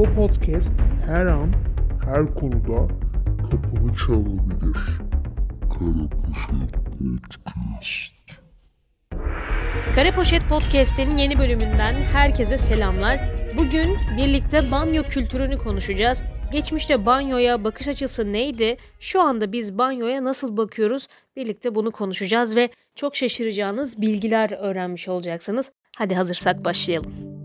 [0.00, 0.74] Bu podcast
[1.06, 1.52] her an
[2.04, 2.94] her konuda
[3.50, 4.76] kapını çalabilir.
[5.70, 8.14] Karapoşet Podcast.
[9.94, 13.20] Kare Poşet Podcast'in yeni bölümünden herkese selamlar.
[13.58, 16.22] Bugün birlikte banyo kültürünü konuşacağız.
[16.52, 18.76] Geçmişte banyoya bakış açısı neydi?
[19.00, 21.08] Şu anda biz banyoya nasıl bakıyoruz?
[21.36, 25.72] Birlikte bunu konuşacağız ve çok şaşıracağınız bilgiler öğrenmiş olacaksınız.
[25.96, 27.39] Hadi hazırsak başlayalım.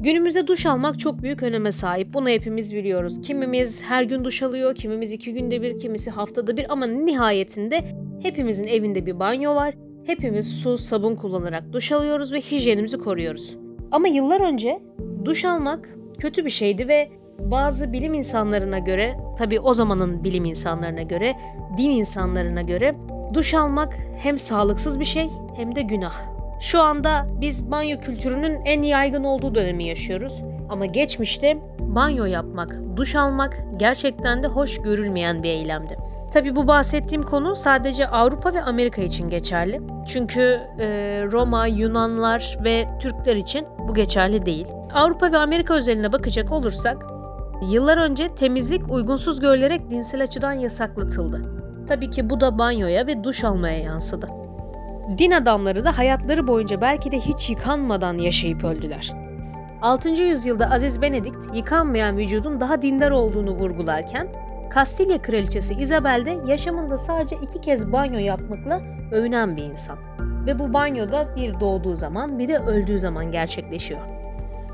[0.00, 2.14] Günümüzde duş almak çok büyük öneme sahip.
[2.14, 3.20] Bunu hepimiz biliyoruz.
[3.22, 7.84] Kimimiz her gün duş alıyor, kimimiz iki günde bir, kimisi haftada bir ama nihayetinde
[8.22, 9.74] hepimizin evinde bir banyo var.
[10.06, 13.56] Hepimiz su, sabun kullanarak duş alıyoruz ve hijyenimizi koruyoruz.
[13.90, 14.82] Ama yıllar önce
[15.24, 15.88] duş almak
[16.18, 21.36] kötü bir şeydi ve bazı bilim insanlarına göre, tabi o zamanın bilim insanlarına göre,
[21.78, 22.94] din insanlarına göre
[23.34, 26.37] duş almak hem sağlıksız bir şey hem de günah.
[26.60, 30.42] Şu anda biz banyo kültürünün en yaygın olduğu dönemi yaşıyoruz.
[30.68, 35.96] Ama geçmişte banyo yapmak, duş almak gerçekten de hoş görülmeyen bir eylemdi.
[36.32, 39.80] Tabi bu bahsettiğim konu sadece Avrupa ve Amerika için geçerli.
[40.06, 40.86] Çünkü e,
[41.32, 44.66] Roma, Yunanlar ve Türkler için bu geçerli değil.
[44.94, 47.06] Avrupa ve Amerika özeline bakacak olursak,
[47.70, 51.42] yıllar önce temizlik uygunsuz görülerek dinsel açıdan yasaklatıldı.
[51.88, 54.28] Tabii ki bu da banyoya ve duş almaya yansıdı.
[55.16, 59.12] Din adamları da hayatları boyunca belki de hiç yıkanmadan yaşayıp öldüler.
[59.82, 60.08] 6.
[60.08, 64.28] yüzyılda Aziz Benedikt yıkanmayan vücudun daha dindar olduğunu vurgularken
[64.70, 68.80] Kastilya kraliçesi Isabel de yaşamında sadece iki kez banyo yapmakla
[69.12, 69.98] övünen bir insan.
[70.46, 74.00] Ve bu banyoda bir doğduğu zaman bir de öldüğü zaman gerçekleşiyor.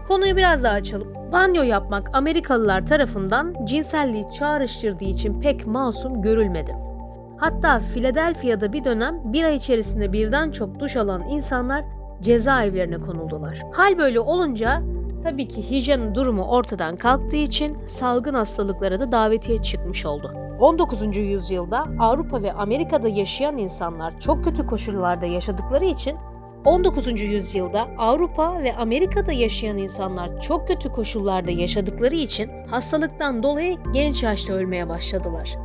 [0.08, 1.14] Konuyu biraz daha açalım.
[1.32, 6.94] Banyo yapmak Amerikalılar tarafından cinselliği çağrıştırdığı için pek masum görülmedi.
[7.36, 11.84] Hatta Philadelphia'da bir dönem bir ay içerisinde birden çok duş alan insanlar
[12.20, 13.62] cezaevlerine konuldular.
[13.72, 14.82] Hal böyle olunca
[15.22, 20.32] tabii ki hijyen durumu ortadan kalktığı için salgın hastalıklara da davetiye çıkmış oldu.
[20.60, 21.16] 19.
[21.16, 26.16] yüzyılda Avrupa ve Amerika'da yaşayan insanlar çok kötü koşullarda yaşadıkları için
[26.64, 27.22] 19.
[27.22, 34.53] yüzyılda Avrupa ve Amerika'da yaşayan insanlar çok kötü koşullarda yaşadıkları için hastalıktan dolayı genç yaşta
[34.53, 35.56] ölmeye başladılar.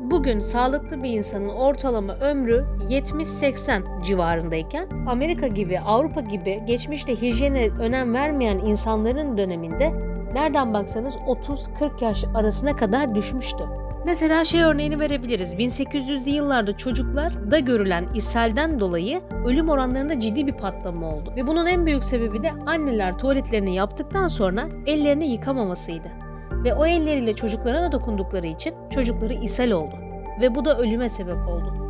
[0.00, 8.14] Bugün sağlıklı bir insanın ortalama ömrü 70-80 civarındayken Amerika gibi Avrupa gibi geçmişte hijyene önem
[8.14, 9.92] vermeyen insanların döneminde
[10.34, 13.64] nereden baksanız 30-40 yaş arasına kadar düşmüştü.
[14.06, 15.54] Mesela şey örneğini verebiliriz.
[15.54, 21.32] 1800'lü yıllarda çocuklar da görülen ishalden dolayı ölüm oranlarında ciddi bir patlama oldu.
[21.36, 26.29] Ve bunun en büyük sebebi de anneler tuvaletlerini yaptıktan sonra ellerini yıkamamasıydı
[26.64, 29.94] ve o elleriyle çocuklara da dokundukları için çocukları ishal oldu
[30.40, 31.80] ve bu da ölüme sebep oldu.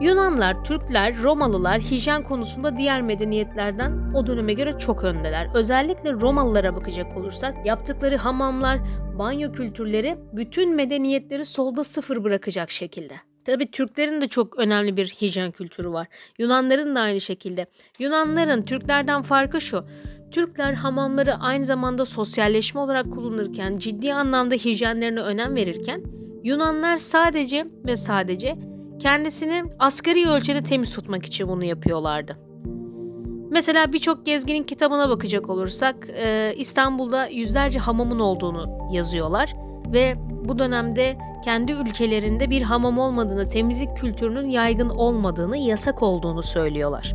[0.00, 5.48] Yunanlar, Türkler, Romalılar hijyen konusunda diğer medeniyetlerden o döneme göre çok öndeler.
[5.54, 8.78] Özellikle Romalılara bakacak olursak yaptıkları hamamlar,
[9.18, 13.14] banyo kültürleri bütün medeniyetleri solda sıfır bırakacak şekilde.
[13.44, 16.06] Tabi Türklerin de çok önemli bir hijyen kültürü var.
[16.38, 17.66] Yunanların da aynı şekilde.
[17.98, 19.84] Yunanların Türklerden farkı şu.
[20.30, 26.02] Türkler hamamları aynı zamanda sosyalleşme olarak kullanırken, ciddi anlamda hijyenlerine önem verirken,
[26.44, 28.58] Yunanlar sadece ve sadece
[28.98, 32.38] kendisini asgari ölçüde temiz tutmak için bunu yapıyorlardı.
[33.50, 36.08] Mesela birçok gezginin kitabına bakacak olursak
[36.56, 39.52] İstanbul'da yüzlerce hamamın olduğunu yazıyorlar
[39.92, 40.14] ve
[40.44, 47.14] bu dönemde kendi ülkelerinde bir hamam olmadığını, temizlik kültürünün yaygın olmadığını, yasak olduğunu söylüyorlar.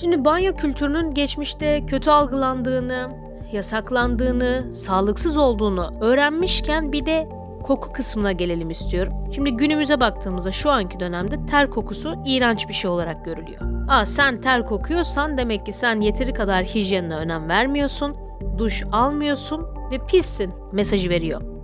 [0.00, 3.08] Şimdi banyo kültürünün geçmişte kötü algılandığını,
[3.52, 7.28] yasaklandığını, sağlıksız olduğunu öğrenmişken bir de
[7.62, 9.12] koku kısmına gelelim istiyorum.
[9.34, 13.60] Şimdi günümüze baktığımızda şu anki dönemde ter kokusu iğrenç bir şey olarak görülüyor.
[13.88, 18.16] Aa sen ter kokuyorsan demek ki sen yeteri kadar hijyenine önem vermiyorsun,
[18.58, 21.55] duş almıyorsun ve pissin mesajı veriyor.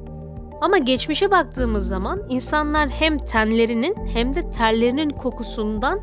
[0.62, 6.00] Ama geçmişe baktığımız zaman insanlar hem tenlerinin hem de terlerinin kokusundan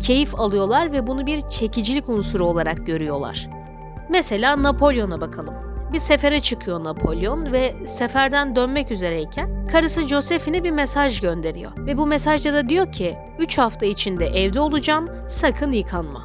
[0.00, 3.50] keyif alıyorlar ve bunu bir çekicilik unsuru olarak görüyorlar.
[4.10, 5.54] Mesela Napolyon'a bakalım.
[5.92, 11.72] Bir sefere çıkıyor Napolyon ve seferden dönmek üzereyken karısı Josephine bir mesaj gönderiyor.
[11.78, 16.22] Ve bu mesajda da diyor ki 3 hafta içinde evde olacağım sakın yıkanma.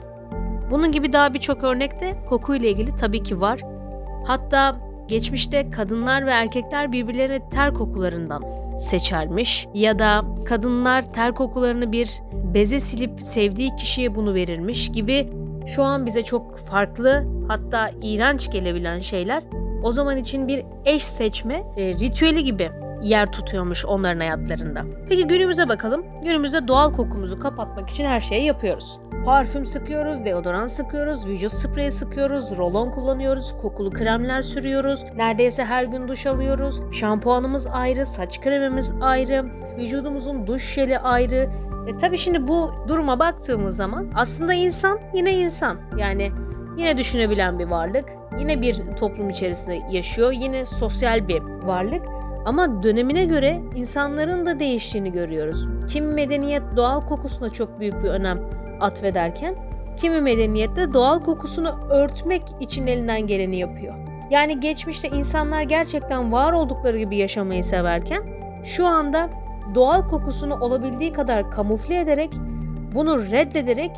[0.71, 3.61] Bunun gibi daha birçok örnekte kokuyla ilgili tabii ki var.
[4.27, 4.75] Hatta
[5.07, 8.43] geçmişte kadınlar ve erkekler birbirlerine ter kokularından
[8.79, 12.09] seçermiş ya da kadınlar ter kokularını bir
[12.53, 15.29] beze silip sevdiği kişiye bunu verirmiş gibi
[15.67, 19.43] şu an bize çok farklı hatta iğrenç gelebilen şeyler.
[19.83, 22.71] O zaman için bir eş seçme e, ritüeli gibi
[23.01, 24.85] yer tutuyormuş onların hayatlarında.
[25.09, 26.05] Peki günümüze bakalım.
[26.23, 28.99] Günümüzde doğal kokumuzu kapatmak için her şeyi yapıyoruz.
[29.25, 35.03] Parfüm sıkıyoruz, deodorant sıkıyoruz, vücut spreyi sıkıyoruz, rolon kullanıyoruz, kokulu kremler sürüyoruz.
[35.15, 36.81] Neredeyse her gün duş alıyoruz.
[36.91, 39.45] Şampuanımız ayrı, saç kremimiz ayrı,
[39.77, 41.49] vücudumuzun duş jeli ayrı.
[41.87, 45.77] E tabii şimdi bu duruma baktığımız zaman aslında insan yine insan.
[45.97, 46.31] Yani
[46.77, 48.05] yine düşünebilen bir varlık.
[48.39, 50.31] Yine bir toplum içerisinde yaşıyor.
[50.31, 52.16] Yine sosyal bir varlık.
[52.47, 55.67] Ama dönemine göre insanların da değiştiğini görüyoruz.
[55.89, 58.39] Kim medeniyet doğal kokusuna çok büyük bir önem
[58.79, 59.55] atfederken
[59.97, 63.95] kimi medeniyette doğal kokusunu örtmek için elinden geleni yapıyor.
[64.29, 68.23] Yani geçmişte insanlar gerçekten var oldukları gibi yaşamayı severken
[68.63, 69.29] şu anda
[69.75, 72.33] doğal kokusunu olabildiği kadar kamufle ederek
[72.95, 73.91] bunu reddederek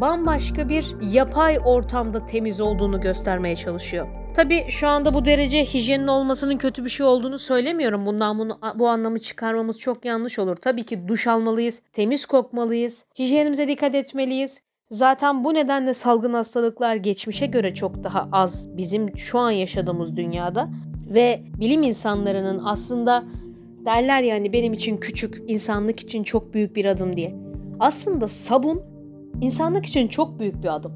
[0.00, 4.06] bambaşka bir yapay ortamda temiz olduğunu göstermeye çalışıyor.
[4.34, 8.06] Tabii şu anda bu derece hijyenin olmasının kötü bir şey olduğunu söylemiyorum.
[8.06, 10.56] Bundan bunu, bu anlamı çıkarmamız çok yanlış olur.
[10.56, 14.62] Tabii ki duş almalıyız, temiz kokmalıyız, hijyenimize dikkat etmeliyiz.
[14.90, 20.68] Zaten bu nedenle salgın hastalıklar geçmişe göre çok daha az bizim şu an yaşadığımız dünyada
[21.10, 23.24] ve bilim insanlarının aslında
[23.84, 27.34] derler yani benim için küçük, insanlık için çok büyük bir adım diye.
[27.80, 28.89] Aslında sabun
[29.40, 30.92] insanlık için çok büyük bir adım.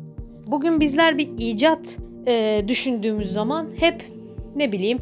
[0.46, 4.04] Bugün bizler bir icat e, düşündüğümüz zaman hep
[4.56, 4.98] ne bileyim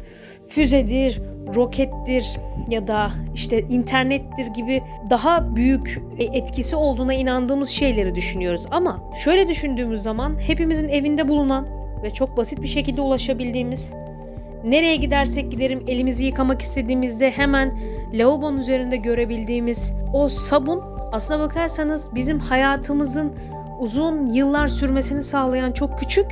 [0.47, 1.21] füzedir,
[1.55, 2.25] rokettir
[2.69, 8.65] ya da işte internettir gibi daha büyük e, etkisi olduğuna inandığımız şeyleri düşünüyoruz.
[8.71, 11.67] Ama şöyle düşündüğümüz zaman hepimizin evinde bulunan
[12.03, 13.93] ve çok basit bir şekilde ulaşabildiğimiz
[14.63, 17.79] nereye gidersek giderim elimizi yıkamak istediğimizde hemen
[18.13, 23.33] lavabonun üzerinde görebildiğimiz o sabun aslına bakarsanız bizim hayatımızın
[23.79, 26.25] uzun yıllar sürmesini sağlayan çok küçük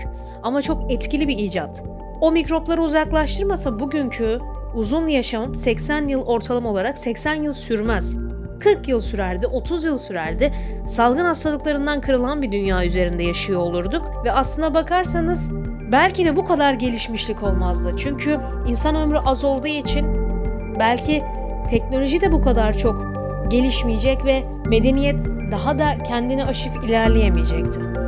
[0.43, 1.83] ama çok etkili bir icat.
[2.21, 4.39] O mikropları uzaklaştırmasa bugünkü
[4.75, 8.15] uzun yaşam 80 yıl ortalama olarak 80 yıl sürmez.
[8.59, 10.53] 40 yıl sürerdi, 30 yıl sürerdi.
[10.87, 15.51] Salgın hastalıklarından kırılan bir dünya üzerinde yaşıyor olurduk ve aslına bakarsanız
[15.91, 17.93] belki de bu kadar gelişmişlik olmazdı.
[17.97, 20.05] Çünkü insan ömrü az olduğu için
[20.79, 21.23] belki
[21.69, 23.20] teknoloji de bu kadar çok
[23.51, 28.00] gelişmeyecek ve medeniyet daha da kendini aşıp ilerleyemeyecekti.